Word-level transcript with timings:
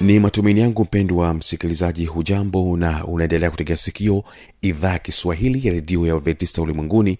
ni 0.00 0.20
matumaini 0.20 0.60
yangu 0.60 0.82
mpendwa 0.84 1.34
msikilizaji 1.34 2.06
hujambo 2.06 2.76
na 2.76 3.04
unaendelea 3.06 3.50
kutegea 3.50 3.76
sikio 3.76 4.24
idhaa 4.62 4.92
ya 4.92 4.98
kiswahili 4.98 5.66
ya 5.68 5.72
redio 5.74 6.06
ya 6.06 6.14
adventista 6.14 6.62
ulimwenguni 6.62 7.18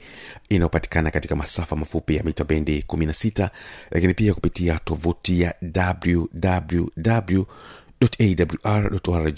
inayopatikana 0.49 1.11
katika 1.11 1.37
masafa 1.37 1.77
mafupi 1.77 2.17
ya 2.17 2.23
mita 2.23 2.45
bendi 2.45 2.85
16 2.89 3.49
lakini 3.91 4.15
pia 4.15 4.35
kupitia 4.35 4.79
tovuti 4.85 5.41
ya 5.41 5.55
wwwawr 8.47 9.33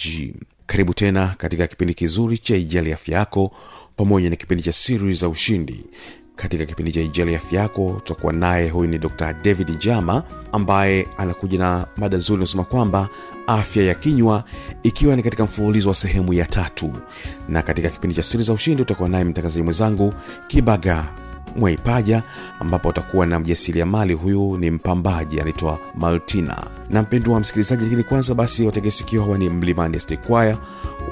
karibu 0.66 0.94
tena 0.94 1.34
katika 1.38 1.66
kipindi 1.66 1.94
kizuri 1.94 2.38
cha 2.38 2.56
ijali 2.56 2.92
afya 2.92 3.18
yako 3.18 3.52
pamoja 3.96 4.30
na 4.30 4.36
kipindi 4.36 4.62
cha 4.62 4.72
siri 4.72 5.14
za 5.14 5.28
ushindi 5.28 5.84
katika 6.42 6.64
kipindi 6.66 6.92
cha 6.92 7.00
ijali 7.00 7.34
afya 7.34 7.60
yako. 7.62 7.92
Tutakuwa 8.04 8.32
naye 8.32 8.68
huyu 8.70 8.90
ni 8.90 8.98
dr 8.98 9.32
david 9.32 9.78
jama 9.78 10.22
ambaye 10.52 11.08
anakuja 11.18 11.58
na 11.58 11.86
mada 11.96 12.16
nzuri 12.16 12.38
inasema 12.42 12.64
kwamba 12.64 13.08
afya 13.46 13.82
ya 13.84 13.94
kinywa 13.94 14.44
ikiwa 14.82 15.16
ni 15.16 15.22
katika 15.22 15.44
mfululizo 15.44 15.88
wa 15.88 15.94
sehemu 15.94 16.32
ya 16.34 16.46
tatu. 16.46 16.90
Na 17.48 17.62
katika 17.62 17.88
kipindi 17.90 18.16
cha 18.16 18.22
siri 18.22 18.42
za 18.42 18.52
ushindi 18.52 18.82
utakuwa 18.82 19.08
naye 19.08 19.24
mtangazaji 19.24 19.62
mwenzangu 19.62 20.14
kibaga 20.46 21.04
mwaipaja 21.56 22.22
ambapo 22.60 22.90
atakuwa 22.90 23.26
na 23.26 23.38
mjasiriamali. 23.38 24.14
Huyu 24.14 24.58
ni 24.58 24.70
mpambaji 24.70 25.40
anaitwa 25.40 25.78
maltina. 25.94 26.64
Na 26.90 27.02
mpendo 27.02 27.32
wa 27.32 27.40
msikilizaji 27.40 27.82
lakini 27.84 28.04
kwanza 28.04 28.34
basi 28.34 28.66
wategesikio 28.66 29.22
hawa 29.24 29.38
ni 29.38 29.48
mlimani 29.48 30.00
stekwaya 30.00 30.56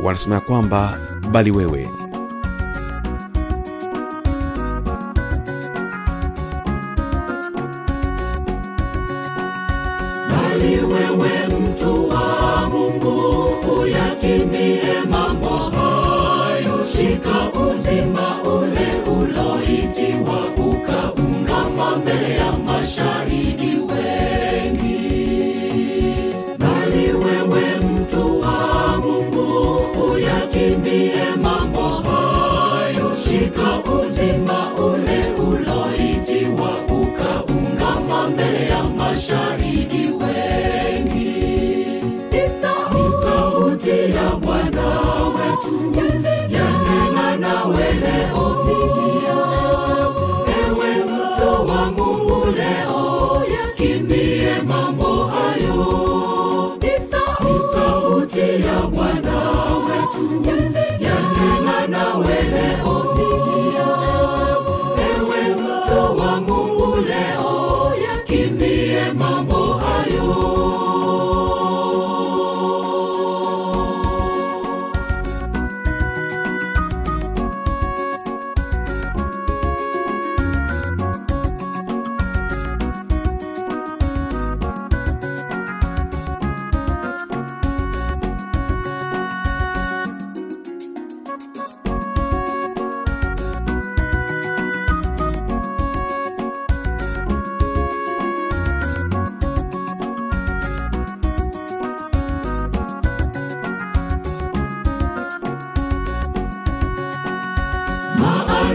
wanasema 0.03 0.41
kwamba 0.41 0.99
bali 1.31 1.51
wewe 1.51 1.89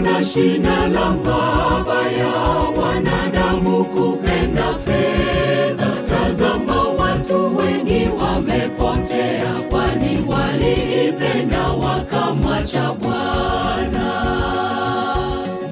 maana 0.06 0.24
shina 0.24 0.86
la 0.88 1.10
mabaya 1.10 2.32
wanadamu 2.80 3.84
kupenda 3.84 4.74
fedha. 4.84 5.86
Tazama 6.08 6.82
watu 6.98 7.56
wengi 7.56 8.08
wamepotea 8.20 9.52
kwani 9.70 10.24
waliipenda 10.28 11.68
wakamwacha 11.68 12.92
bwana. 12.92 14.06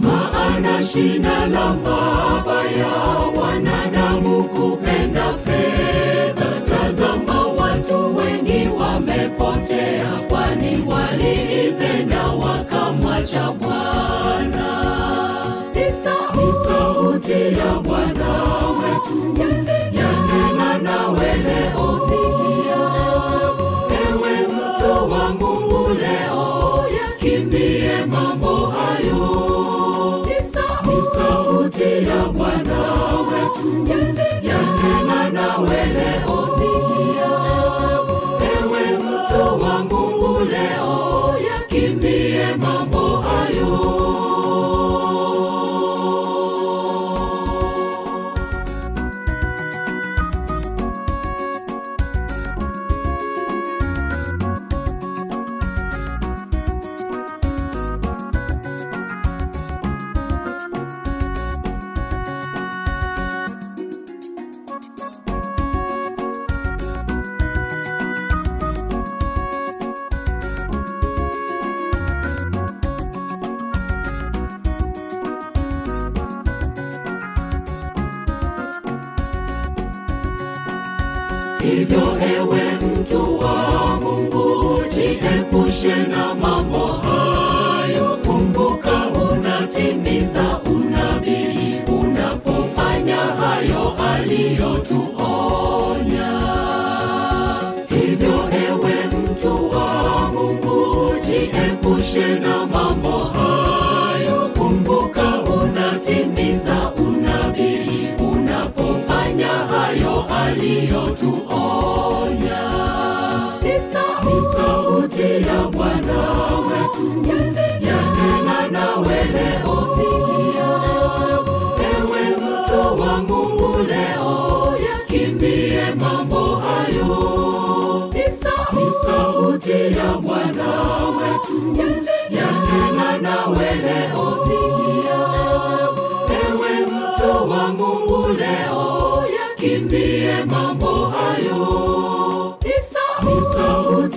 Maana 0.00 0.84
shina 0.86 1.46
la 1.46 1.72
mabaya 1.74 2.92
wanadamu 3.40 4.44
kupenda 4.44 5.24
fedha 5.44 6.33
wamepotea 9.08 10.04
kwani 10.28 10.84
waliipenda 10.86 12.22
wakamwacha 12.26 13.52
bwana. 13.52 14.70
Ni 15.74 15.92
sauti 16.64 17.32
ya 17.32 17.74
bwana 17.82 18.28
wetu 18.80 19.42
yanena 19.92 20.78
nawe 20.82 21.34
leo 21.36 21.93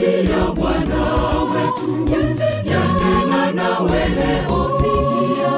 sauti 0.07 0.31
ya 0.31 0.51
bwana 0.51 1.01
wetu. 1.43 2.13
Yanena 2.65 3.51
nawe 3.51 4.07
leo 4.09 4.69
sikia 4.77 5.53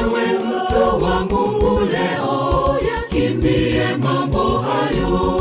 ewe 0.00 0.32
mtu 0.38 1.04
wa 1.04 1.20
mungu 1.20 1.80
leo 1.80 2.78
yakimbie 2.94 3.96
mambo 3.96 4.58
hayo. 4.58 5.36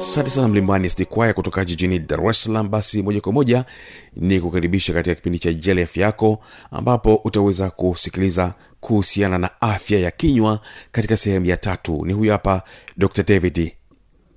Asante 0.00 0.30
sana 0.30 0.48
mlimbani 0.48 0.90
sd 0.90 1.04
kwaya 1.04 1.32
kutoka 1.34 1.64
jijini 1.64 1.98
dar 1.98 2.26
es 2.30 2.42
salaam. 2.42 2.68
Basi 2.68 3.02
moja 3.02 3.20
kwa 3.20 3.32
moja 3.32 3.64
ni 4.16 4.40
kukaribisha 4.40 4.92
katika 4.92 5.14
kipindi 5.14 5.38
cha 5.38 5.52
jali 5.52 5.82
afya 5.82 6.06
yako 6.06 6.38
ambapo 6.70 7.14
utaweza 7.24 7.70
kusikiliza 7.70 8.54
kuhusiana 8.80 9.38
na 9.38 9.60
afya 9.60 9.98
ya 9.98 10.10
kinywa 10.10 10.60
katika 10.92 11.16
sehemu 11.16 11.46
ya 11.46 11.56
tatu. 11.56 12.06
Ni 12.06 12.12
huyu 12.12 12.32
hapa 12.32 12.62
dr 12.96 13.22
david 13.24 13.72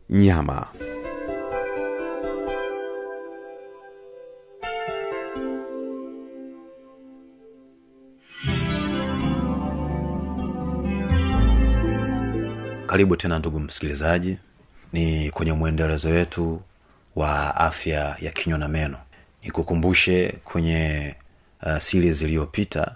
nyama. 0.09 0.67
Karibu 12.89 13.15
tena 13.15 13.39
ndugu 13.39 13.59
msikilizaji. 13.59 14.37
Ni 14.93 15.31
kwenye 15.31 15.53
mwendelezo 15.53 16.09
wetu 16.09 16.61
wa 17.15 17.55
afya 17.55 18.15
ya 18.19 18.31
kinywa 18.31 18.59
na 18.59 18.67
meno. 18.67 18.97
Nikukumbushe 19.43 20.35
kwenye 20.43 21.15
uh, 21.65 21.77
series 21.77 22.21
iliyopita 22.21 22.95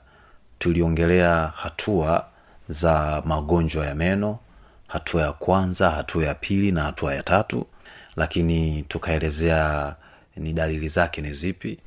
tuliongelea 0.63 1.54
hatua 1.56 2.25
za 2.69 3.21
magonjwa 3.25 3.86
ya 3.86 3.95
meno 3.95 4.39
hatua 4.88 5.21
ya 5.21 5.31
kwanza 5.31 5.89
hatua 5.92 6.25
ya 6.25 6.36
pili 6.36 6.71
na 6.71 6.83
hatua 6.83 7.15
ya 7.15 7.24
tatu 7.24 7.65
lakini 8.15 8.83
tukaelezea 8.83 9.95
ni 10.38 10.54
dalili 10.54 10.89
zake 10.89 11.21
ni 11.21 11.33
zipi 11.33 11.80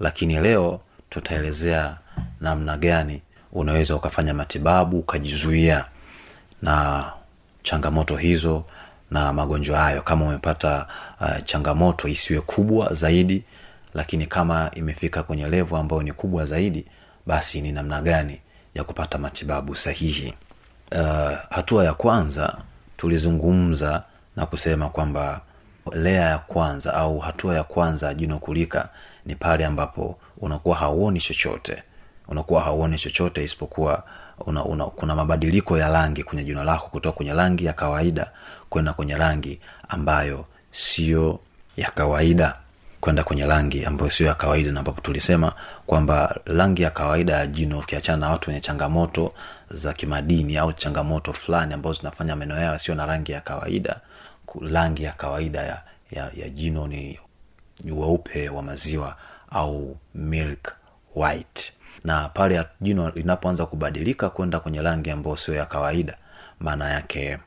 lakini 0.00 0.40
leo 0.40 0.80
tutaelezea 1.10 1.96
namna 2.40 2.76
gani 2.76 3.22
unaweza 3.52 3.96
ukafanya 3.96 4.34
matibabu 4.34 4.98
ukajizuia 4.98 5.84
na 6.62 7.04
changamoto 7.62 8.16
hizo 8.16 8.64
na 9.10 9.32
magonjwa 9.32 9.78
hayo. 9.78 10.02
Kama 10.02 10.24
umepata 10.24 10.86
uh, 11.20 11.44
changamoto 11.44 12.08
isiwe 12.08 12.40
kubwa 12.40 12.94
zaidi 12.94 13.42
lakini 13.94 14.26
kama 14.26 14.70
imefika 14.74 15.22
kwenye 15.22 15.48
levo 15.48 15.76
ambayo 15.76 16.02
ni 16.02 16.12
kubwa 16.12 16.46
zaidi 16.46 16.86
basi 17.26 17.60
ni 17.60 17.72
namna 17.72 18.02
gani 18.02 18.40
ya 18.74 18.84
kupata 18.84 19.18
matibabu 19.18 19.76
sahihi. 19.76 20.34
Uh, 20.92 21.32
hatua 21.50 21.84
ya 21.84 21.94
kwanza 21.94 22.56
tulizungumza 22.96 24.02
na 24.36 24.46
kusema 24.46 24.88
kwamba 24.88 25.40
lea 25.92 26.22
ya 26.30 26.38
kwanza 26.38 26.94
au 26.94 27.18
hatua 27.18 27.54
ya 27.54 27.64
kwanza 27.64 28.14
jino 28.14 28.38
kulika 28.38 28.88
ni 29.26 29.34
pale 29.36 29.64
ambapo 29.66 30.18
unakuwa 30.38 30.76
hauoni 30.76 31.20
chochote. 31.20 31.82
Unakuwa 32.28 32.62
hauoni 32.62 32.98
chochote 32.98 33.44
isipokuwa 33.44 34.02
una, 34.46 34.64
una, 34.64 34.84
kuna 34.86 35.14
mabadiliko 35.14 35.78
ya 35.78 35.88
rangi 35.88 36.24
kwenye 36.24 36.44
jino 36.44 36.64
lako 36.64 36.88
kutoka 36.88 37.16
kwenye 37.16 37.32
rangi 37.34 37.64
ya 37.64 37.72
kawaida 37.72 38.30
kwenda 38.68 38.92
kwenye 38.92 39.16
rangi 39.16 39.60
ambayo 39.88 40.44
siyo 40.70 41.40
ya 41.76 41.90
kawaida 41.90 42.56
kwenda 43.04 43.24
kwenye 43.24 43.46
rangi 43.46 43.84
ambayo 43.84 44.10
sio 44.10 44.26
ya 44.26 44.34
kawaida 44.34 44.72
na 44.72 44.80
ambapo 44.80 45.00
tulisema 45.00 45.52
kwamba 45.86 46.40
rangi 46.44 46.82
ya 46.82 46.90
kawaida 46.90 47.32
ya 47.32 47.46
jino 47.46 47.78
ukiachana 47.78 48.18
na 48.18 48.30
watu 48.30 48.50
wenye 48.50 48.60
changamoto 48.60 49.34
za 49.70 49.92
kimadini 49.92 50.56
au 50.56 50.72
changamoto 50.72 51.32
fulani 51.32 51.74
ambazo 51.74 51.98
zinafanya 51.98 52.36
meno 52.36 52.60
yao 52.60 52.78
sio 52.78 52.94
na 52.94 53.06
rangi 53.06 53.32
ya 53.32 53.40
kawaida 53.40 54.00
rangi 54.60 55.02
ya 55.02 55.12
kawaida 55.12 55.62
ya, 55.62 55.82
ya, 56.10 56.30
ya 56.36 56.48
jino 56.48 56.86
ni 56.86 57.18
weupe 57.84 58.48
wa 58.48 58.62
maziwa 58.62 59.16
au 59.50 59.96
milk 60.14 60.72
white. 61.14 61.72
Na 62.04 62.28
pale 62.28 62.64
jino 62.80 63.10
linapoanza 63.10 63.66
kubadilika 63.66 64.30
kwenda 64.30 64.60
kwenye 64.60 64.82
rangi 64.82 65.10
ambayo 65.10 65.36
sio 65.36 65.54
ya 65.54 65.66
kawaida 65.66 66.16
maana 66.60 66.90
yake 66.90 67.38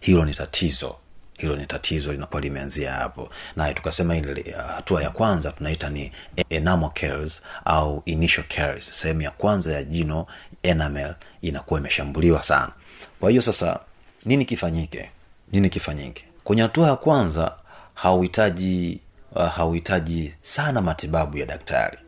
hilo 0.00 0.24
ni 0.24 0.34
tatizo 0.34 0.96
hilo 1.42 1.56
ni 1.56 1.66
tatizo 1.66 2.12
linakuwa 2.12 2.40
limeanzia 2.40 2.92
hapo. 2.92 3.28
Na 3.56 3.74
tukasema 3.74 4.16
ile 4.16 4.54
hatua 4.74 5.02
ya 5.02 5.10
kwanza 5.10 5.52
tunaita 5.52 5.88
ni 5.90 6.12
enamel 6.50 6.90
caries 6.90 7.42
au 7.64 8.02
initial 8.04 8.46
caries 8.46 9.00
sehemu 9.00 9.22
ya 9.22 9.30
kwanza 9.30 9.72
ya 9.72 9.82
jino 9.84 10.26
enamel 10.62 11.14
inakuwa 11.40 11.80
imeshambuliwa 11.80 12.42
sana. 12.42 12.72
Kwa 13.20 13.30
hiyo 13.30 13.42
sasa 13.42 13.80
nini 14.24 14.44
kifanyike? 14.44 15.10
Nini 15.52 15.70
kifanyike? 15.70 16.24
Kwenye 16.44 16.62
hatua 16.62 16.88
ya 16.88 16.96
kwanza 16.96 17.52
hauhitaji 17.94 19.00
uh, 19.34 19.48
hauhitaji 19.48 20.34
sana 20.40 20.80
matibabu 20.82 21.38
ya 21.38 21.46
daktari. 21.46 21.98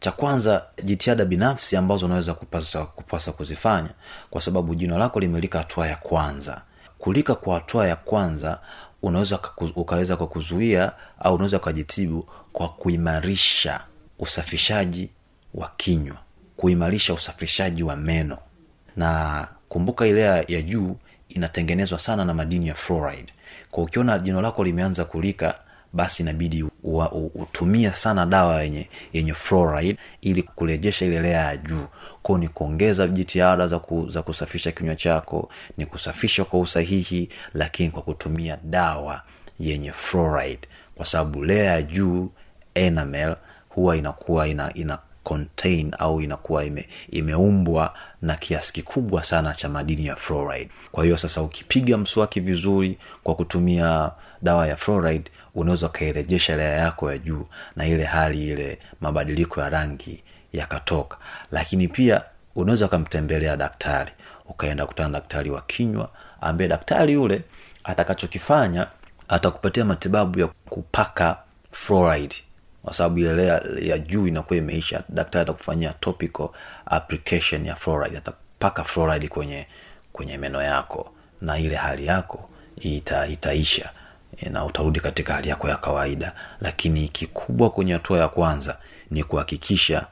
Cha 0.00 0.12
kwanza 0.12 0.64
jitihada 0.84 1.24
binafsi 1.24 1.76
ambazo 1.76 2.06
unaweza 2.06 2.34
kupasa, 2.34 2.84
kupasa 2.84 3.32
kuzifanya 3.32 3.90
kwa 4.30 4.40
sababu 4.40 4.74
jino 4.74 4.98
lako 4.98 5.20
limelika 5.20 5.58
hatua 5.58 5.88
ya 5.88 5.96
kwanza 5.96 6.62
kulika 7.00 7.34
kwa 7.34 7.54
hatua 7.54 7.88
ya 7.88 7.96
kwanza 7.96 8.58
unaweza 9.02 9.38
ukaweza 9.76 10.16
kwa 10.16 10.26
kuzuia 10.26 10.92
au 11.18 11.34
unaweza 11.34 11.56
ukajitibu 11.56 12.28
kwa 12.52 12.68
kuimarisha 12.68 13.80
usafishaji 14.18 15.10
wa 15.54 15.70
kinywa 15.76 16.16
kuimarisha 16.56 17.14
usafishaji 17.14 17.82
wa 17.82 17.96
meno. 17.96 18.38
Na 18.96 19.48
kumbuka 19.68 20.06
ile 20.06 20.20
ya, 20.48 20.62
juu 20.62 20.96
inatengenezwa 21.28 21.98
sana 21.98 22.24
na 22.24 22.34
madini 22.34 22.68
ya 22.68 22.74
fluoride. 22.74 23.32
Kwa 23.70 23.84
ukiona 23.84 24.18
jino 24.18 24.42
lako 24.42 24.64
limeanza 24.64 25.04
kulika 25.04 25.54
basi 25.92 26.22
inabidi 26.22 26.64
utumie 27.34 27.90
sana 27.92 28.26
dawa 28.26 28.62
yenye 28.62 28.88
yenye 29.12 29.34
fluoride 29.34 29.98
ili 30.20 30.42
kurejesha 30.42 31.04
ile 31.04 31.20
lea 31.20 31.40
ya 31.44 31.56
juu 31.56 31.86
kwao 32.22 32.38
ni 32.38 32.48
kuongeza 32.48 33.08
jitihada 33.08 33.66
za, 33.68 33.78
ku, 33.78 34.08
za 34.10 34.22
kusafisha 34.22 34.72
kinywa 34.72 34.96
chako 34.96 35.48
ni 35.76 35.86
kusafisha 35.86 36.44
kwa 36.44 36.60
usahihi 36.60 37.28
lakini 37.54 37.90
kwa 37.90 38.02
kutumia 38.02 38.58
dawa 38.64 39.22
yenye 39.60 39.92
fluoride. 39.92 40.68
Kwa 40.94 41.06
sababu 41.06 41.44
lea 41.44 41.64
ya 41.72 41.82
juu 41.82 42.30
enamel 42.74 43.36
huwa 43.68 43.96
inakuwa 43.96 44.48
ina, 44.48 44.74
ina 44.74 44.98
contain 45.24 45.94
au 45.98 46.20
inakuwa 46.20 46.64
ime, 46.64 46.88
imeumbwa 47.10 47.94
na 48.22 48.34
kiasi 48.34 48.72
kikubwa 48.72 49.22
sana 49.22 49.54
cha 49.54 49.68
madini 49.68 50.06
ya 50.06 50.16
fluoride. 50.16 50.70
Kwa 50.92 51.04
hiyo 51.04 51.16
sasa 51.16 51.42
ukipiga 51.42 51.98
mswaki 51.98 52.40
vizuri 52.40 52.98
kwa 53.24 53.34
kutumia 53.34 54.10
dawa 54.42 54.66
ya 54.68 54.76
fluoride 54.76 55.30
unaweza 55.54 55.86
ukairejesha 55.86 56.56
lea 56.56 56.72
yako 56.78 57.10
ya 57.12 57.18
juu 57.18 57.46
na 57.76 57.86
ile 57.86 58.04
hali 58.04 58.48
ile 58.48 58.78
mabadiliko 59.00 59.60
ya 59.60 59.68
rangi 59.70 60.22
yakatoka. 60.52 61.16
Lakini 61.52 61.88
pia 61.88 62.22
unaweza 62.56 62.86
ukamtembelea 62.86 63.56
daktari 63.56 64.12
ukaenda 64.48 64.86
kutana 64.86 65.08
daktari 65.08 65.50
wa 65.50 65.60
kinywa 65.62 66.10
ambaye 66.40 66.68
daktari 66.68 67.12
yule 67.12 67.42
atakachokifanya 67.84 68.86
atakupatia 69.28 69.84
matibabu 69.84 70.40
ya 70.40 70.46
kupaka 70.46 71.36
fluoride. 71.70 72.36
Kwa 72.82 72.94
sababu 72.94 73.18
ile 73.18 73.46
ya 73.80 73.98
juu 73.98 74.26
inakuwa 74.26 74.56
imeisha 74.58 75.02
daktari 75.08 75.42
atakufanyia 75.42 75.92
topical 76.00 76.48
application 76.86 77.66
ya 77.66 77.74
fluoride. 77.76 78.18
Atapaka 78.18 78.84
fluoride 78.84 79.28
kwenye 79.28 79.66
kwenye 80.12 80.38
meno 80.38 80.62
yako 80.62 81.12
na 81.40 81.58
ile 81.58 81.76
hali 81.76 82.06
yako 82.06 82.48
ita, 82.76 83.26
itaisha 83.26 83.90
na 84.50 84.64
utarudi 84.64 85.00
katika 85.00 85.34
hali 85.34 85.48
yako 85.48 85.68
ya 85.68 85.76
kawaida. 85.76 86.32
Lakini 86.60 87.08
kikubwa 87.08 87.70
kwenye 87.70 87.92
hatua 87.92 88.18
ya 88.18 88.28
kwanza 88.28 88.76
ni 89.10 89.24
kuhakikisha 89.24 90.06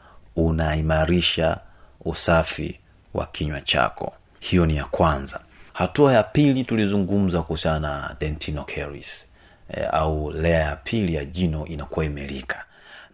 unaimarisha 0.46 1.58
usafi 2.04 2.80
wa 3.14 3.26
kinywa 3.26 3.60
chako. 3.60 4.12
Hiyo 4.40 4.66
ni 4.66 4.76
ya 4.76 4.84
kwanza. 4.84 5.40
Hatua 5.72 6.12
ya 6.12 6.22
pili 6.22 6.64
tulizungumza 6.64 7.42
kuhusiana 7.42 7.78
na 7.80 8.16
dentino 8.20 8.64
caries 8.64 9.26
e, 9.74 9.84
au 9.84 10.30
lea 10.32 10.60
ya 10.60 10.76
pili 10.76 11.14
ya 11.14 11.24
jino 11.24 11.66
inakuwa 11.66 12.04
imelika. 12.04 12.64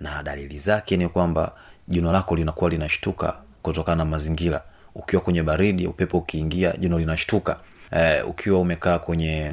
Na 0.01 0.23
dalili 0.23 0.59
zake 0.59 0.97
ni 0.97 1.09
kwamba 1.09 1.53
jino 1.89 2.13
lako 2.13 2.37
linakuwa 2.37 2.71
linashtuka 2.71 3.35
kutokana 3.63 3.97
na 3.97 4.05
mazingira. 4.05 4.63
Ukiwa 4.95 5.23
kwenye 5.23 5.43
baridi 5.43 5.87
upepo 5.87 6.19
ukiingia 6.19 6.73
jino 6.77 6.99
linashtuka. 6.99 7.57
E, 7.91 8.23
ukiwa 8.23 8.61
umekaa 8.61 8.99
kwenye 8.99 9.53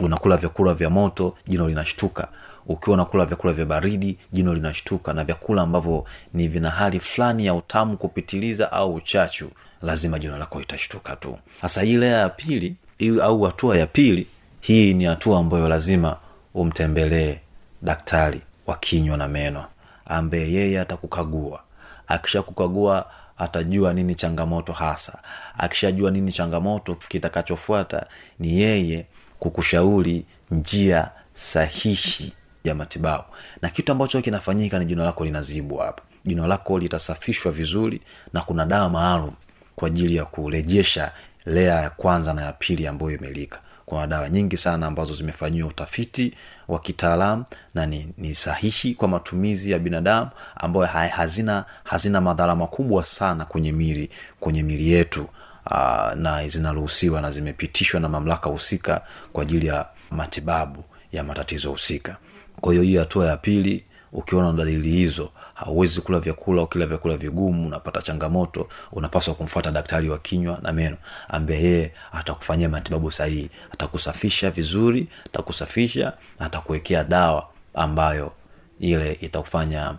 unakula 0.00 0.36
vyakula 0.36 0.74
vya 0.74 0.90
moto 0.90 1.36
jino 1.46 1.68
linashtuka. 1.68 2.28
Ukiwa 2.66 2.94
unakula 2.94 3.24
vyakula 3.26 3.52
vya 3.52 3.66
baridi 3.66 4.18
jino 4.32 4.54
linashtuka. 4.54 5.12
Na 5.12 5.24
vyakula 5.24 5.62
ambavyo 5.62 6.04
ni 6.34 6.48
vina 6.48 6.70
hali 6.70 7.00
fulani 7.00 7.46
ya 7.46 7.54
utamu 7.54 7.96
kupitiliza 7.96 8.72
au 8.72 8.94
uchachu 8.94 9.50
lazima 9.82 10.18
jino 10.18 10.38
lako 10.38 10.58
litashtuka 10.60 11.16
tu. 11.16 11.38
Sasa 11.60 11.82
hii 11.82 11.96
lea 11.96 12.18
ya 12.18 12.28
pili 12.28 12.74
au 13.22 13.42
hatua 13.42 13.76
ya 13.78 13.86
pili 13.86 14.26
hii 14.60 14.94
ni 14.94 15.04
hatua 15.04 15.38
ambayo 15.38 15.68
lazima 15.68 16.16
umtembelee 16.54 17.36
daktari 17.82 18.40
wa 18.66 18.76
kinywa 18.76 19.16
na 19.16 19.28
meno 19.28 19.64
ambaye 20.06 20.52
yeye 20.52 20.80
atakukagua. 20.80 21.60
Akishakukagua 22.08 23.06
atajua 23.38 23.92
nini 23.94 24.14
changamoto 24.14 24.72
hasa. 24.72 25.18
Akishajua 25.58 26.10
nini 26.10 26.32
changamoto 26.32 26.94
kitakachofuata 26.94 28.06
ni 28.38 28.60
yeye 28.60 29.06
kukushauri 29.44 30.24
njia 30.50 31.10
sahihi 31.34 32.32
ya 32.64 32.74
matibabu. 32.74 33.24
Na 33.62 33.68
kitu 33.68 33.92
ambacho 33.92 34.20
kinafanyika 34.22 34.78
ni 34.78 34.84
jino 34.84 35.04
lako 35.04 35.24
linazibwa 35.24 35.86
hapa 35.86 36.02
jino 36.24 36.46
lako 36.46 36.78
litasafishwa 36.78 37.52
vizuri 37.52 38.00
na 38.32 38.40
kuna 38.40 38.66
dawa 38.66 38.90
maalum 38.90 39.32
kwa 39.76 39.88
ajili 39.88 40.16
ya 40.16 40.24
kurejesha 40.24 41.12
lea 41.46 41.80
ya 41.80 41.90
kwanza 41.90 42.34
na 42.34 42.42
ya 42.42 42.52
pili 42.52 42.86
ambayo 42.86 43.10
imelika. 43.12 43.60
Kuna 43.86 44.06
dawa 44.06 44.28
nyingi 44.30 44.56
sana 44.56 44.86
ambazo 44.86 45.14
zimefanyiwa 45.14 45.68
utafiti 45.68 46.34
wa 46.68 46.78
kitaalamu 46.78 47.44
na 47.74 47.86
ni, 47.86 48.12
ni 48.18 48.34
sahihi 48.34 48.94
kwa 48.94 49.08
matumizi 49.08 49.70
ya 49.70 49.78
binadamu 49.78 50.30
ambayo 50.56 50.86
hazina 50.86 51.64
hazina 51.84 52.20
madhara 52.20 52.56
makubwa 52.56 53.04
sana 53.04 53.44
kwenye 53.44 53.72
mili 53.72 54.10
kwenye 54.40 54.62
mili 54.62 54.92
yetu 54.92 55.28
Aa, 55.70 56.14
na 56.14 56.48
zinaruhusiwa 56.48 57.20
na 57.20 57.30
zimepitishwa 57.32 58.00
na 58.00 58.08
mamlaka 58.08 58.50
husika 58.50 59.00
kwa 59.32 59.42
ajili 59.42 59.66
ya 59.66 59.86
matibabu 60.10 60.84
ya 61.12 61.24
matatizo 61.24 61.70
husika. 61.70 62.16
Kwa 62.60 62.72
hiyo 62.72 62.82
hiyo 62.84 63.00
hatua 63.00 63.26
ya 63.26 63.36
pili 63.36 63.84
ukiona 64.12 64.52
dalili 64.52 64.90
hizo 64.90 65.30
hauwezi 65.54 66.00
kula 66.00 66.18
vyakula 66.20 66.62
ukila 66.62 66.86
vyakula 66.86 67.16
vigumu 67.16 67.66
unapata 67.66 68.02
changamoto 68.02 68.68
unapaswa 68.92 69.34
kumfuata 69.34 69.70
daktari 69.70 70.08
wa 70.10 70.18
kinywa 70.18 70.58
na 70.62 70.72
meno 70.72 70.96
ambaye 71.28 71.62
yeye 71.64 71.92
atakufanyia 72.12 72.68
matibabu 72.68 73.12
sahihi. 73.12 73.50
Atakusafisha 73.72 74.50
vizuri 74.50 75.08
atakusafisha 75.26 76.12
atakuwekea 76.38 77.04
dawa 77.04 77.48
ambayo 77.74 78.32
ile 78.80 79.12
itakufanya 79.12 79.94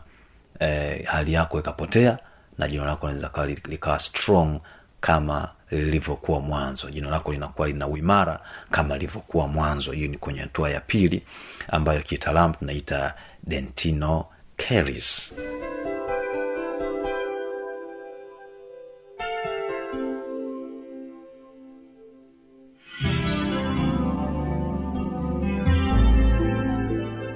eh, 0.60 1.05
hali 1.05 1.34
yako 1.34 1.60
ikapotea 1.60 2.17
na 2.57 2.67
jino 2.67 2.86
lako 2.86 3.07
linaweza 3.07 3.29
kawa 3.29 3.48
likawa 3.48 4.00
strong 4.00 4.60
kama 5.06 5.50
lilivyokuwa 5.72 6.40
mwanzo. 6.40 6.90
Jino 6.90 7.10
lako 7.10 7.32
linakuwa 7.32 7.68
lina 7.68 7.88
uimara 7.88 8.40
kama 8.72 8.94
lilivyokuwa 8.94 9.48
mwanzo. 9.48 9.92
Hiyo 9.92 10.08
ni 10.08 10.18
kwenye 10.18 10.40
hatua 10.40 10.70
ya 10.70 10.80
pili 10.80 11.24
ambayo 11.68 12.00
kitaalamu 12.02 12.54
tunaita 12.60 13.14
dentino 13.44 14.26
caries 14.58 15.34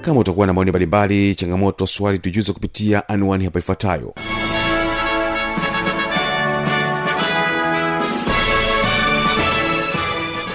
kama 0.00 0.20
utakuwa 0.20 0.46
na 0.46 0.52
maoni 0.52 0.70
mbalimbali 0.70 1.34
changamoto 1.34 1.86
swali 1.86 2.18
tujuze 2.18 2.52
kupitia 2.52 3.08
anwani 3.08 3.44
hapa 3.44 3.58
ifuatayo 3.58 4.14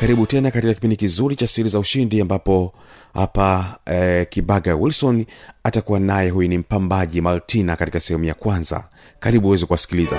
karibu 0.00 0.26
tena 0.26 0.50
katika 0.50 0.74
kipindi 0.74 0.96
kizuri 0.96 1.36
cha 1.36 1.46
siri 1.46 1.68
za 1.68 1.78
ushindi 1.78 2.20
ambapo 2.20 2.72
hapa 3.14 3.78
eh, 3.86 4.26
kibaga 4.30 4.74
wilson 4.76 5.26
atakuwa 5.64 6.00
naye. 6.00 6.30
Huyu 6.30 6.48
ni 6.48 6.58
mpambaji 6.58 7.20
maltina 7.20 7.76
katika 7.76 8.00
sehemu 8.00 8.24
ya 8.24 8.34
kwanza. 8.34 8.88
Karibu 9.18 9.48
uweze 9.48 9.66
kuwasikiliza. 9.66 10.16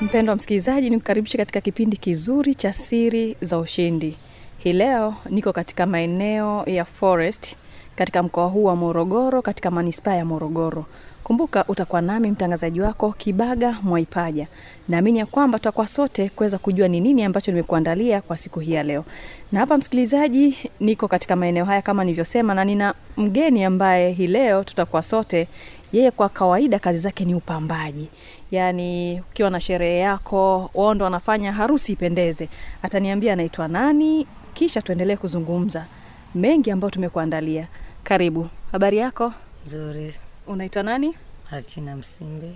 Mpendwa 0.00 0.36
msikilizaji 0.36 0.90
ni 0.90 0.98
kukaribisha 0.98 1.38
katika 1.38 1.60
kipindi 1.60 1.96
kizuri 1.96 2.54
cha 2.54 2.72
siri 2.72 3.36
za 3.42 3.58
ushindi. 3.58 4.16
Hii 4.58 4.72
leo 4.72 5.14
niko 5.30 5.52
katika 5.52 5.86
maeneo 5.86 6.64
ya 6.66 6.84
forest 6.84 7.56
katika 7.96 8.22
mkoa 8.22 8.46
huu 8.46 8.64
wa 8.64 8.76
morogoro 8.76 9.42
katika 9.42 9.70
manispaa 9.70 10.14
ya 10.14 10.24
morogoro. 10.24 10.86
Kumbuka 11.24 11.64
utakuwa 11.68 12.02
nami 12.02 12.30
mtangazaji 12.30 12.80
wako 12.80 13.12
kibaga 13.12 13.76
mwaipaja. 13.82 14.46
Naamini 14.88 15.18
ya 15.18 15.26
kwamba 15.26 15.58
tutakuwa 15.58 15.86
sote 15.86 16.28
kuweza 16.28 16.58
kujua 16.58 16.88
ni 16.88 17.00
nini 17.00 17.24
ambacho 17.24 17.50
nimekuandalia 17.52 18.20
kwa 18.20 18.36
siku 18.36 18.60
hii 18.60 18.72
ya 18.72 18.82
leo. 18.82 19.04
Na 19.52 19.60
hapa 19.60 19.76
msikilizaji 19.76 20.58
niko 20.80 21.08
katika 21.08 21.36
maeneo 21.36 21.64
haya 21.64 21.82
kama 21.82 22.04
nilivyosema 22.04 22.54
na 22.54 22.64
nina 22.64 22.94
mgeni 23.16 23.64
ambaye 23.64 24.12
hii 24.12 24.26
leo 24.26 24.64
tutakuwa 24.64 25.02
sote. 25.02 25.48
Yeye 25.92 26.10
kwa 26.10 26.28
kawaida 26.28 26.78
kazi 26.78 26.98
zake 26.98 27.24
ni 27.24 27.34
upambaji. 27.34 28.08
Yaani 28.50 29.20
ukiwa 29.30 29.50
na 29.50 29.60
sherehe 29.60 29.98
yako 29.98 30.70
wao 30.74 30.94
ndo 30.94 31.04
wanafanya 31.04 31.52
harusi 31.52 31.92
ipendeze. 31.92 32.48
Ataniambia 32.82 33.32
anaitwa 33.32 33.68
nani 33.68 34.26
kisha 34.54 34.82
tuendelee 34.82 35.16
kuzungumza. 35.16 35.86
Mengi 36.34 36.70
ambayo 36.70 36.90
tumekuandalia 36.90 37.66
karibu. 38.04 38.48
Habari 38.72 38.98
yako? 38.98 39.32
Nzuri. 39.66 40.14
Unaitwa 40.46 40.82
nani? 40.82 41.14
Martina 41.52 41.96
Msimbe. 41.96 42.50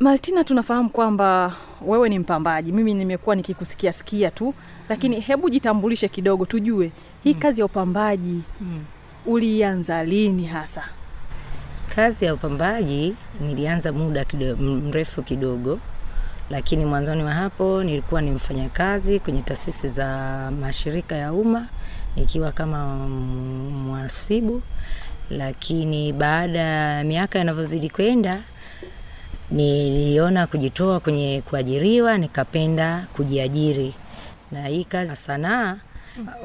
Martina, 0.00 0.44
tunafahamu 0.44 0.90
kwamba 0.90 1.54
wewe 1.86 2.08
ni 2.08 2.18
mpambaji. 2.18 2.72
Mimi 2.72 2.94
nimekuwa 2.94 3.36
nikikusikia 3.36 3.92
sikia 3.92 4.30
tu 4.30 4.54
lakini 4.88 5.20
hebu 5.20 5.50
jitambulishe 5.50 6.08
kidogo 6.08 6.44
tujue 6.46 6.90
hii 7.24 7.34
kazi 7.34 7.60
ya 7.60 7.66
upambaji 7.66 8.40
Mm. 8.60 8.84
ulianza 9.26 10.04
lini 10.04 10.46
hasa? 10.46 10.84
Kazi 11.96 12.24
ya 12.24 12.34
upambaji 12.34 13.14
nilianza 13.40 13.92
muda 13.92 14.24
kidogo, 14.24 14.62
mrefu 14.62 15.22
kidogo, 15.22 15.78
lakini 16.50 16.84
mwanzoni 16.86 17.22
wa 17.24 17.32
hapo 17.32 17.84
nilikuwa 17.84 18.20
ni 18.22 18.30
mfanyakazi 18.30 19.20
kwenye 19.20 19.42
taasisi 19.42 19.88
za 19.88 20.06
mashirika 20.60 21.14
ya 21.16 21.32
umma 21.32 21.66
nikiwa 22.18 22.52
kama 22.52 22.96
mwasibu 22.96 23.88
mhasibu, 23.92 24.62
lakini 25.30 26.12
baada 26.12 26.58
ya 26.58 27.04
miaka 27.04 27.38
inavyozidi 27.38 27.90
kwenda 27.90 28.42
niliona 29.50 30.46
kujitoa 30.46 31.00
kwenye 31.00 31.42
kuajiriwa, 31.50 32.18
nikapenda 32.18 33.06
kujiajiri 33.16 33.94
na 34.52 34.66
hii 34.66 34.84
kazi 34.84 35.16
sanaa, 35.16 35.76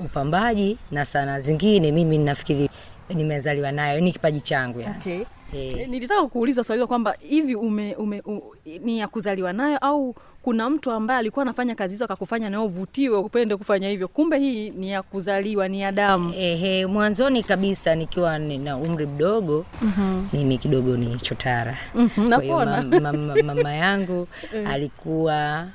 upambaji 0.05 0.77
na 0.91 1.05
sanaa 1.05 1.39
zingine, 1.39 1.91
mimi 1.91 2.17
nafikiri 2.17 2.69
nimezaliwa 3.09 3.71
nayo, 3.71 4.01
ni 4.01 4.11
kipaji 4.11 4.41
changu 4.41 4.79
yani. 4.81 4.95
okay. 4.99 5.23
Eh, 5.53 5.89
nilitaka 5.89 6.27
kuuliza 6.27 6.63
swali 6.63 6.87
kwamba 6.87 7.15
hivi 7.19 7.55
ume, 7.55 7.95
ume, 7.95 8.21
u, 8.25 8.55
ni 8.65 8.99
ya 8.99 9.07
kuzaliwa 9.07 9.53
nayo 9.53 9.77
au 9.77 10.15
kuna 10.43 10.69
mtu 10.69 10.91
ambaye 10.91 11.19
alikuwa 11.19 11.43
anafanya 11.43 11.75
kazi 11.75 11.93
hizo 11.93 12.05
akakufanya 12.05 12.49
nawe 12.49 12.65
uvutiwe 12.65 13.17
upende 13.17 13.55
kufanya 13.57 13.89
hivyo. 13.89 14.07
Kumbe 14.07 14.37
hii 14.39 14.69
ni 14.69 14.91
ya 14.91 15.01
kuzaliwa 15.03 15.67
ni 15.67 15.81
ya 15.81 15.91
damu. 15.91 16.33
Ehe, 16.37 16.85
mwanzoni 16.85 17.43
kabisa 17.43 17.95
nikiwa 17.95 18.39
na 18.39 18.77
umri 18.77 19.05
mdogo 19.05 19.65
mm-hmm. 19.81 20.29
mimi 20.33 20.57
kidogo 20.57 20.97
ni 20.97 21.15
chotara. 21.17 21.77
Mhm, 21.95 22.27
napona. 22.29 22.81
ma, 22.81 22.99
ma, 22.99 23.13
ma, 23.13 23.35
mama 23.43 23.73
yangu 23.73 24.27
alikuwa 24.71 25.67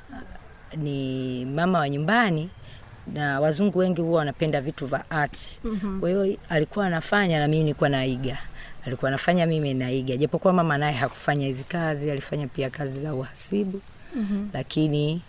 ni 0.77 1.45
mama 1.45 1.79
wa 1.79 1.89
nyumbani 1.89 2.49
na 3.13 3.39
wazungu 3.39 3.79
wengi 3.79 4.01
huwa 4.01 4.19
wanapenda 4.19 4.61
vitu 4.61 4.85
vya 4.85 5.09
art. 5.11 5.37
Mm-hmm. 5.63 5.99
kwa 5.99 6.09
hiyo 6.09 6.37
alikuwa 6.49 6.85
anafanya 6.85 7.39
na 7.39 7.47
mimi 7.47 7.63
nilikuwa 7.63 7.89
naiga. 7.89 8.37
Alikuwa 8.85 9.09
anafanya 9.09 9.45
mimi 9.45 9.73
naiga. 9.73 10.17
Japokuwa 10.17 10.53
mama 10.53 10.77
naye 10.77 10.93
hakufanya 10.95 11.45
hizi 11.45 11.63
kazi 11.63 12.11
alifanya 12.11 12.47
pia 12.47 12.69
kazi 12.69 12.99
za 12.99 13.13
uhasibu 13.13 13.81
mm-hmm. 14.15 14.49
lakini 14.53 15.21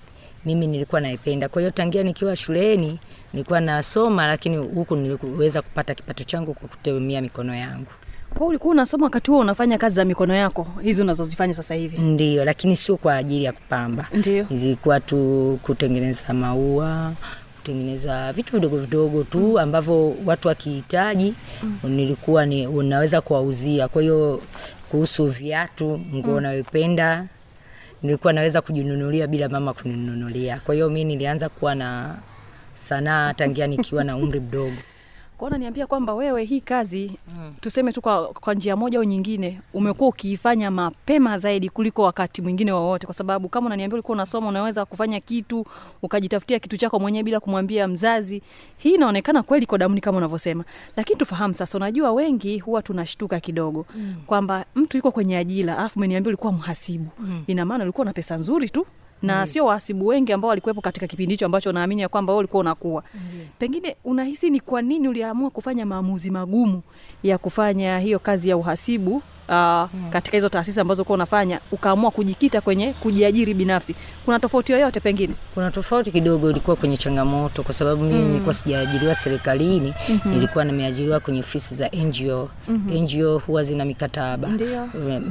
mimi 0.45 0.67
nilikuwa 0.67 1.01
naipenda. 1.01 1.49
Kwa 1.49 1.63
hiyo 1.63 1.71
tangia 1.71 2.03
nikiwa 2.03 2.37
shuleni 2.37 2.99
nilikuwa 3.33 3.61
nasoma 3.61 4.27
lakini 4.27 4.57
huku 4.57 4.97
niliweza 4.97 5.63
kupata 5.63 5.95
kipato 5.95 6.25
changu 6.25 6.55
kwa 6.55 6.69
kutumia 6.69 7.21
mikono 7.21 7.55
yangu. 7.55 7.91
Kwa 8.35 8.47
ulikuwa 8.47 8.73
unasoma 8.73 9.05
wakati 9.05 9.31
huo 9.31 9.41
unafanya 9.41 9.79
kazi 9.79 9.95
za 9.97 10.05
mikono 10.05 10.35
yako 10.35 10.67
hizi 10.83 11.03
unazozifanya 11.03 11.55
sasa 11.55 11.75
hivi? 11.75 11.99
Ndio 11.99 12.45
lakini 12.45 12.77
sio 12.77 12.97
kwa 12.97 13.17
ajili 13.17 13.45
ya 13.45 13.53
kupamba. 13.53 14.09
Ndio. 14.13 14.47
zilikuwa 14.51 15.01
tu 15.01 15.59
kutengeneza 15.63 16.35
maua 16.35 17.13
kutengeneza 17.59 18.33
vitu 18.33 18.53
vidogo 18.53 18.77
vidogo 18.77 19.23
tu 19.25 19.59
ambavyo 19.61 20.15
watu 20.27 20.49
wakihitaji 20.49 21.35
nilikuwa 21.85 22.47
ni 22.47 22.67
unaweza 22.67 23.21
kuwauzia. 23.21 23.89
Kwa 23.89 24.03
hiyo 24.03 24.43
kuhusu 24.91 25.27
viatu 25.27 26.01
nguo 26.15 26.35
unayopenda 26.37 27.27
nilikuwa 28.03 28.33
naweza 28.33 28.61
kujinunulia 28.61 29.27
bila 29.27 29.49
mama 29.49 29.73
kuninunulia. 29.75 30.61
Kwa 30.65 30.75
hiyo 30.75 30.91
mi 30.91 31.05
nilianza 31.05 31.49
kuwa 31.49 31.75
na 31.75 32.17
sanaa 32.75 33.35
tangia 33.35 33.67
nikiwa 33.67 34.05
na 34.05 34.17
umri 34.17 34.41
mdogo 34.41 34.77
Kwa 35.41 35.51
naniambia 35.51 35.87
kwamba 35.87 36.15
wewe 36.15 36.45
hii 36.45 36.61
kazi 36.61 37.17
mm. 37.29 37.55
tuseme 37.61 37.93
tu 37.93 38.01
kwa, 38.03 38.29
kwa 38.29 38.55
njia 38.55 38.77
moja 38.77 38.99
au 38.99 39.05
nyingine 39.05 39.61
umekuwa 39.75 40.09
ukiifanya 40.09 40.71
mapema 40.71 41.39
zaidi 41.39 41.69
kuliko 41.69 42.03
wakati 42.03 42.43
mwingine 42.43 42.73
wowote, 42.73 43.07
kwa 43.07 43.15
sababu 43.15 43.49
kama 43.49 43.67
unaniambia 43.67 43.95
ulikuwa 43.95 44.15
unasoma, 44.15 44.49
unaweza 44.49 44.85
kufanya 44.85 45.21
kitu 45.21 45.67
ukajitafutia 46.03 46.59
kitu 46.59 46.77
chako 46.77 46.99
mwenyewe 46.99 47.23
bila 47.23 47.41
kumwambia 47.41 47.89
mzazi. 47.89 48.43
Hii 48.77 48.95
inaonekana 48.95 49.43
kweli 49.43 49.67
kwa 49.67 49.79
damuni 49.79 50.01
kama 50.01 50.19
unavyosema, 50.19 50.65
lakini 50.97 51.19
tufahamu 51.19 51.55
sasa, 51.55 51.79
unajua 51.79 52.13
wengi 52.13 52.59
huwa 52.59 52.83
tunashtuka 52.83 53.41
kidogo 53.41 53.87
mm. 53.95 54.15
kwamba 54.27 54.65
mtu 54.75 54.97
yuko 54.97 55.11
kwenye 55.11 55.37
ajira 55.37 55.79
alafu 55.79 55.99
umeniambia 55.99 56.29
ulikuwa 56.29 56.53
mhasibu 56.53 57.11
mm. 57.19 57.45
ina 57.47 57.65
maana 57.65 57.85
ulikuwa 57.85 58.05
na 58.05 58.13
pesa 58.13 58.37
nzuri 58.37 58.71
tu 58.71 58.87
na 59.23 59.47
sio 59.47 59.65
wahasibu 59.67 60.07
wengi 60.07 60.33
ambao 60.33 60.49
walikuwepo 60.49 60.81
katika 60.81 61.07
kipindi 61.07 61.35
hicho 61.35 61.47
ambacho 61.47 61.73
naamini 61.73 62.03
ya 62.03 62.09
kwamba 62.09 62.33
wewe 62.33 62.39
ulikuwa 62.39 62.61
unakuwa. 62.61 63.03
Pengine 63.59 63.97
unahisi 64.05 64.51
ni 64.51 64.61
kwa 64.61 64.83
nini 64.83 65.09
uliamua 65.09 65.51
kufanya 65.51 65.87
maamuzi 65.87 66.31
magumu 66.31 66.83
ya 67.23 67.39
kufanya 67.39 67.99
hiyo 67.99 68.19
kazi 68.19 68.49
ya 68.49 68.57
uhasibu 68.57 69.23
uh, 69.49 69.85
katika 70.11 70.37
hizo 70.37 70.49
taasisi 70.49 70.81
ambazo 70.81 71.03
ulikuwa 71.03 71.15
unafanya 71.15 71.61
ukaamua 71.73 72.11
kujikita 72.11 72.61
kwenye 72.61 72.93
kujiajiri 72.93 73.55
binafsi? 73.55 73.95
Kuna 74.25 74.39
tofauti 74.41 74.73
yoyote 74.73 75.01
pengine? 75.01 75.35
kuna 75.55 75.71
tofauti 75.71 76.11
kidogo 76.11 76.51
ilikuwa 76.51 76.77
kwenye 76.77 76.97
changamoto 76.97 77.63
kwa 77.63 77.75
sababu 77.75 78.05
mimi 78.05 78.25
nilikuwa 78.25 78.55
sijaajiriwa 78.55 79.15
serikalini 79.15 79.95
nilikuwa 80.25 80.65
nimeajiriwa 80.65 81.21
kwenye 81.21 81.41
ofisi 81.41 81.75
za 81.75 81.91
ngo 81.97 82.49
ngo 82.93 83.39
huwa 83.39 83.63
zina 83.63 83.85
mikataba. 83.85 84.49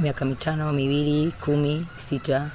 Miaka 0.02 0.24
mitano 0.24 0.72
miwili 0.72 1.32
kumi 1.44 1.86
sita 1.96 2.50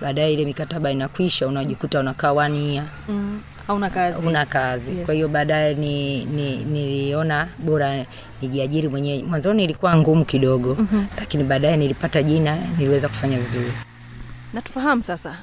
baadaye 0.00 0.32
ile 0.32 0.44
mikataba 0.44 0.90
inakwisha 0.90 1.46
unajikuta 1.48 2.00
unakaa 2.00 2.32
one 2.32 2.82
Mm. 3.08 3.40
Hauna 3.66 3.90
kazi? 3.90 4.26
una 4.26 4.46
kazi 4.46 4.90
Yes. 4.96 5.04
kwa 5.06 5.14
hiyo 5.14 5.28
baadaye 5.28 5.74
ni, 5.74 6.24
ni, 6.24 6.56
niliona 6.56 7.48
bora 7.58 8.06
nijiajiri 8.42 8.88
mwenyewe 8.88 9.22
mwanzoni 9.22 9.64
ilikuwa 9.64 9.96
ngumu 9.96 10.24
kidogo 10.24 10.76
lakini 11.18 11.44
baadaye 11.44 11.76
nilipata 11.76 12.22
jina 12.22 12.56
niliweza 12.78 13.08
kufanya 13.08 13.38
vizuri 13.38 13.72
Natufahamu 14.52 15.02
sasa 15.02 15.36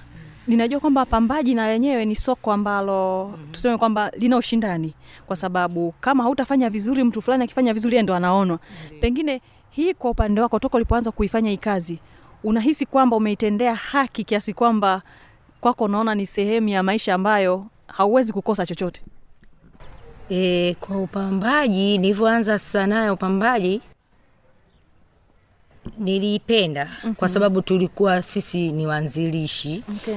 ninajua 0.48 0.80
kwamba 0.80 1.06
pambaji 1.06 1.54
na 1.56 1.68
lenyewe 1.68 2.06
ni 2.06 2.16
soko 2.16 2.52
ambalo 2.52 3.26
mm-hmm. 3.28 3.52
tuseme 3.52 3.78
kwamba 3.78 4.12
lina 4.18 4.38
ushindani 4.38 4.94
kwa 5.28 5.36
sababu 5.36 5.94
kama 6.02 6.24
hautafanya 6.24 6.70
vizuri 6.70 7.04
mtu 7.04 7.22
fulani 7.22 7.44
akifanya 7.44 7.74
vizuri 7.74 8.02
ndo 8.02 8.16
anaonwa 8.16 8.60
pengine 9.02 9.42
hii 9.70 9.94
kwa 9.94 10.10
upande 10.12 10.42
wako 10.42 10.60
toka 10.60 10.76
ulipoanza 10.78 11.12
kuifanya 11.12 11.50
hii 11.50 11.58
kazi 11.58 12.00
unahisi 12.44 12.86
kwamba 12.86 13.16
umeitendea 13.16 13.76
haki 13.76 14.24
kiasi 14.24 14.54
kwamba 14.54 15.02
kwako 15.62 15.84
unaona 15.84 16.16
ni 16.16 16.28
sehemu 16.28 16.70
ya 16.70 16.84
maisha 16.84 17.14
ambayo 17.14 17.66
hauwezi 17.88 18.34
kukosa 18.34 18.66
chochote 18.66 19.02
E, 20.30 20.76
kwa 20.80 21.02
upambaji 21.02 21.98
nilivyoanza 21.98 22.60
sanaa 22.60 23.04
ya 23.04 23.14
upambaji 23.14 23.82
niliipenda 25.98 26.86
mm-hmm. 26.86 27.16
kwa 27.16 27.30
sababu 27.30 27.62
tulikuwa 27.62 28.22
sisi 28.22 28.72
ni 28.72 28.88
wanzilishi 28.88 29.84
okay. 29.98 30.16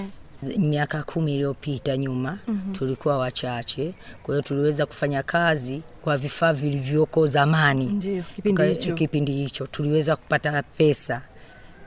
miaka 0.59 1.03
kumi 1.03 1.35
iliyopita 1.35 1.97
nyuma 1.97 2.39
mm-hmm. 2.49 2.73
tulikuwa 2.75 3.19
wachache 3.19 3.95
kwa 4.23 4.35
hiyo 4.35 4.43
tuliweza 4.43 4.87
kufanya 4.87 5.23
kazi 5.23 5.83
kwa 6.03 6.17
vifaa 6.17 6.53
vilivyoko 6.53 7.27
zamani 7.27 7.85
Ndiyo, 7.87 8.25
kipindi 8.37 8.63
hicho. 8.65 8.95
kipindi 8.95 9.33
hicho 9.33 9.67
tuliweza 9.67 10.17
kupata 10.17 10.63
pesa 10.63 11.23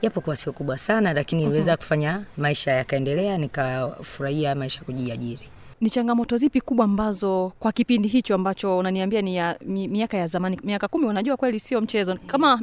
japo 0.02 0.20
kwa 0.20 0.36
sio 0.36 0.52
kubwa 0.52 0.78
sana 0.78 1.12
lakini 1.12 1.42
niliweza 1.42 1.64
mm-hmm. 1.72 1.76
kufanya 1.78 2.22
maisha 2.36 2.72
yakaendelea 2.72 3.38
nikafurahia 3.38 4.54
maisha 4.54 4.82
kujiajiri. 4.84 5.48
Ni 5.80 5.90
changamoto 5.90 6.36
zipi 6.36 6.60
kubwa 6.60 6.84
ambazo 6.84 7.52
kwa 7.58 7.72
kipindi 7.72 8.08
hicho 8.08 8.34
ambacho 8.34 8.78
unaniambia 8.78 9.22
ni 9.22 9.36
ya 9.36 9.56
mi, 9.66 9.88
miaka 9.88 10.16
ya 10.16 10.26
zamani 10.26 10.60
miaka 10.64 10.88
kumi 10.88 11.06
unajua 11.06 11.36
kweli 11.36 11.60
sio 11.60 11.80
mchezo 11.80 12.18
kama 12.26 12.60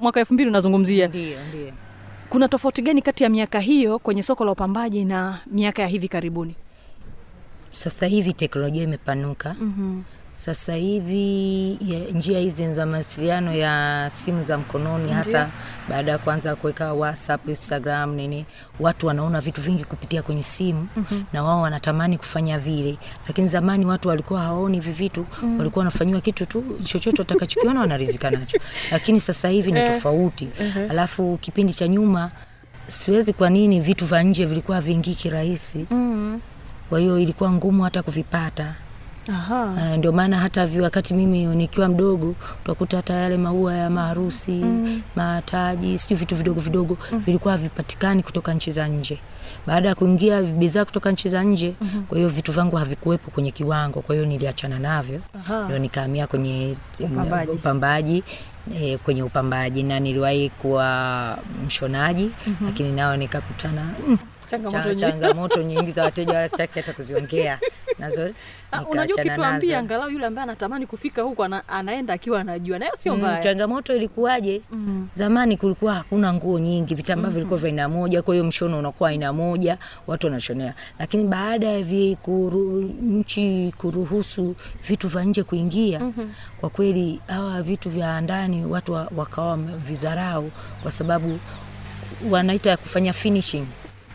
mwaka 0.00 0.20
elfu 0.20 0.34
mbili 0.34 0.50
unazungumzia. 0.50 1.08
Ndio 1.08 1.38
ndio. 1.48 1.72
Kuna 2.30 2.48
tofauti 2.48 2.82
gani 2.82 3.02
kati 3.02 3.24
ya 3.24 3.28
miaka 3.30 3.60
hiyo 3.60 3.98
kwenye 3.98 4.22
soko 4.22 4.44
la 4.44 4.52
upambaji 4.52 5.04
na 5.04 5.38
miaka 5.46 5.82
ya 5.82 5.88
hivi 5.88 6.08
karibuni? 6.08 6.54
Sasa 7.72 8.06
hivi 8.06 8.32
teknolojia 8.32 8.82
imepanuka. 8.82 9.56
Mm-hmm. 9.60 10.04
Sasa 10.34 10.74
hivi 10.74 11.78
njia 12.14 12.38
hizi 12.38 12.72
za 12.72 12.86
mawasiliano 12.86 13.52
ya 13.54 14.10
simu 14.14 14.42
za 14.42 14.58
mkononi 14.58 15.12
hasa 15.12 15.50
baada 15.88 16.12
ya 16.12 16.18
kuanza 16.18 16.56
kuweka 16.56 16.92
whatsapp 16.92 17.48
instagram 17.48 18.14
nini 18.14 18.46
watu 18.80 19.06
wanaona 19.06 19.40
vitu 19.40 19.60
vingi 19.60 19.84
kupitia 19.84 20.22
kwenye 20.22 20.42
simu 20.42 20.88
mm-hmm. 20.96 21.24
na 21.32 21.42
wao 21.42 21.60
wanatamani 21.62 22.18
kufanya 22.18 22.58
vile. 22.58 22.98
Lakini 23.26 23.48
zamani 23.48 23.86
watu 23.86 24.08
walikuwa 24.08 24.40
hawaoni 24.40 24.76
hivi 24.80 24.92
vitu 24.92 25.20
mm-hmm. 25.20 25.58
walikuwa 25.58 25.80
wanafanyiwa 25.80 26.20
kitu 26.20 26.46
tu 26.46 26.64
chochote 26.84 27.22
watakachokiona 27.22 27.80
wanarizika 27.80 28.30
nacho. 28.30 28.58
Lakini 28.92 29.20
sasa 29.20 29.48
hivi 29.48 29.72
ni 29.72 29.80
tofauti. 29.86 30.48
Alafu 30.90 31.38
kipindi 31.40 31.72
cha 31.74 31.88
nyuma 31.88 32.30
siwezi 32.88 33.32
kwa 33.32 33.50
nini 33.50 33.80
vitu 33.80 34.06
vya 34.06 34.22
nje 34.22 34.44
vilikuwa 34.46 34.80
viingii 34.80 35.14
kirahisi. 35.14 35.86
Mm. 35.90 36.40
kwa 36.88 37.00
hiyo 37.00 37.18
ilikuwa 37.18 37.52
ngumu 37.52 37.82
hata 37.82 38.02
kuvipata 38.02 38.74
Aha. 39.28 39.64
Uh, 39.64 39.96
ndio 39.98 40.12
maana 40.12 40.38
hata 40.38 40.68
wakati 40.82 41.14
mimi 41.14 41.44
nikiwa 41.46 41.88
mdogo 41.88 42.34
utakuta 42.64 42.96
hata 42.96 43.14
yale 43.14 43.36
maua 43.36 43.74
ya 43.74 43.90
maharusi 43.90 44.50
mm. 44.52 45.02
mataji 45.16 45.98
sijui 45.98 46.18
vitu 46.18 46.36
vidogo 46.36 46.60
vidogo 46.60 46.98
mm. 47.12 47.18
vilikuwa 47.18 47.52
havipatikani 47.52 48.22
kutoka 48.22 48.54
nchi 48.54 48.70
za 48.70 48.88
nje 48.88 49.18
baada 49.66 49.88
ya 49.88 49.94
kuingia 49.94 50.42
bidhaa 50.42 50.84
kutoka 50.84 51.10
nchi 51.12 51.28
za 51.28 51.42
nje 51.42 51.74
mm-hmm. 51.80 52.02
kwa 52.04 52.16
hiyo 52.18 52.28
vitu 52.30 52.52
vangu 52.52 52.76
havikuwepo 52.76 53.30
kwenye 53.30 53.50
kiwango 53.50 54.00
kwa 54.00 54.14
hiyo 54.14 54.26
niliachana 54.26 54.78
navyo 54.78 55.20
ndio 55.64 55.78
nikahamia 55.78 56.26
kwenye 56.26 56.76
Upambaji. 57.00 57.50
upambaji 57.52 58.22
E, 58.80 58.98
kwenye 58.98 59.22
upambaji 59.22 59.82
na 59.82 60.00
niliwahi 60.00 60.50
kuwa 60.50 61.38
mshonaji 61.66 62.30
mm-hmm. 62.46 62.66
lakini 62.66 62.92
nao 62.92 63.16
nikakutana 63.16 63.82
mm, 64.08 64.18
Changamoto 64.46 64.94
changamoto 64.94 65.62
nyingi 65.62 65.92
za 65.92 66.02
wateja 66.04 66.32
wala 66.34 66.48
sitaki 66.48 66.78
hata 66.80 66.92
kuziongea. 66.92 67.58
Nazo 67.98 68.30
Ah, 68.72 68.82
unajua 68.86 69.16
ukituambia 69.24 69.78
angalau 69.78 70.10
yule 70.10 70.26
ambaye 70.26 70.42
anatamani 70.42 70.86
kufika 70.86 71.22
huko 71.22 71.44
ana, 71.44 71.68
anaenda 71.68 72.14
akiwa 72.14 72.40
anajua 72.40 72.78
nayo 72.78 72.92
sio 72.96 73.16
Mm, 73.16 73.36
changamoto 73.42 73.96
ilikuwaje? 73.96 74.62
Mm. 74.72 75.08
zamani 75.14 75.56
kulikuwa 75.56 75.94
hakuna 75.94 76.32
nguo 76.34 76.58
nyingi 76.58 76.94
vitambaa 76.94 77.28
vilikuwa 77.28 77.58
vya 77.58 77.68
aina 77.68 77.88
moja 77.88 78.22
kwa 78.22 78.34
hiyo 78.34 78.44
mshono 78.44 78.78
unakuwa 78.78 79.08
aina 79.10 79.32
moja 79.32 79.78
watu 80.06 80.26
wanashonea. 80.26 80.74
Lakini 80.98 81.24
baada 81.24 81.66
ya 81.68 81.82
vi 81.82 82.16
kuru, 82.22 82.82
nchi 83.02 83.74
kuruhusu 83.78 84.54
vitu 84.88 85.08
vya 85.08 85.24
nje 85.24 85.42
kuingia 85.42 86.00
mm-hmm. 86.00 86.32
kwa 86.60 86.70
kweli 86.70 87.20
hawa 87.26 87.62
vitu 87.62 87.90
vya 87.90 88.20
ndani 88.20 88.64
watu 88.66 88.92
wakawa 89.16 89.56
vizarau 89.56 90.50
kwa 90.82 90.90
sababu 90.90 91.38
wanaita 92.30 92.76
kufanya 92.76 93.12
finishing 93.12 93.66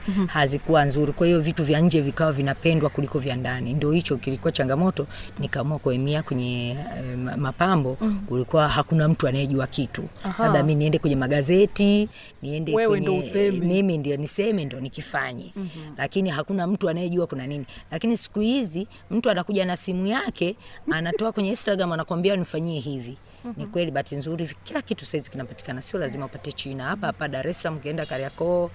mm-hmm. 0.07 0.27
hazikuwa 0.27 0.85
nzuri. 0.85 1.13
Kwa 1.13 1.27
hiyo 1.27 1.39
vitu 1.39 1.63
vya 1.63 1.79
nje 1.79 2.01
vikawa 2.01 2.31
vinapendwa 2.31 2.89
kuliko 2.89 3.19
vya 3.19 3.35
ndani. 3.35 3.73
Ndio 3.73 3.91
hicho 3.91 4.17
kilikuwa 4.17 4.51
changamoto 4.51 5.07
nikaamua 5.39 5.79
kuemia 5.79 6.23
kwenye 6.23 6.69
eh, 6.71 7.17
mapambo. 7.37 7.97
Mm. 8.01 8.21
kulikuwa 8.27 8.67
hakuna 8.69 9.07
mtu 9.07 9.27
anayejua 9.27 9.67
kitu. 9.67 10.03
Labda 10.39 10.63
mi 10.63 10.75
niende 10.75 10.99
kwenye 10.99 11.15
magazeti 11.15 12.09
niende 12.41 12.75
Wewe 12.75 12.87
kwenye, 12.89 13.07
ndo 13.07 13.17
useme. 13.17 13.51
mimi 13.51 13.97
ndio 13.97 14.17
niseme 14.17 14.65
ndo 14.65 14.79
nikifanye. 14.79 15.51
Mm-hmm. 15.55 15.93
lakini 15.97 16.29
hakuna 16.29 16.67
mtu 16.67 16.89
anayejua 16.89 17.27
kuna 17.27 17.47
nini. 17.47 17.65
Lakini 17.91 18.17
siku 18.17 18.39
hizi 18.39 18.87
mtu 19.11 19.29
anakuja 19.29 19.65
na 19.65 19.77
simu 19.77 20.07
yake 20.07 20.55
anatoa 20.91 21.31
kwenye 21.31 21.49
instagram 21.49 21.91
anakwambia 21.91 22.35
nifanyie 22.35 22.79
hivi. 22.79 23.17
Ni 23.57 23.65
kweli 23.65 23.91
bahati 23.91 24.15
nzuri 24.15 24.49
kila 24.63 24.81
kitu 24.81 25.05
saizi 25.05 25.31
kinapatikana. 25.31 25.81
Sio 25.81 25.99
lazima 25.99 26.25
upate 26.25 26.51
china. 26.51 26.83
Hapa 26.83 27.07
hapa 27.07 27.27
dar 27.27 27.47
es 27.47 27.61
salaam 27.61 27.77
ukienda 27.77 28.05
kariakoo 28.05 28.69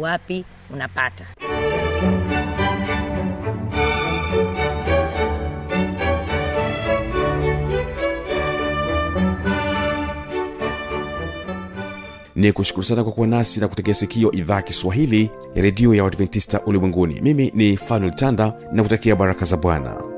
wapi 0.00 0.44
unapata. 0.70 1.24
Ni 12.36 12.52
kushukuru 12.52 12.84
sana 12.84 13.04
kwa 13.04 13.12
kuwa 13.12 13.26
nasi 13.26 13.60
na 13.60 13.68
kutegea 13.68 13.94
sikio 13.94 14.32
idhaa 14.32 14.54
ya 14.56 14.62
kiswahili 14.62 15.30
ya 15.54 15.62
redio 15.62 15.94
ya 15.94 16.04
uadventista 16.04 16.60
ulimwenguni. 16.60 17.20
Mimi 17.20 17.52
ni 17.54 17.76
fanuel 17.76 18.14
tanda 18.14 18.52
na 18.72 18.82
kutakia 18.82 19.16
baraka 19.16 19.44
za 19.44 19.56
bwana 19.56 20.17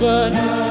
but 0.00 0.69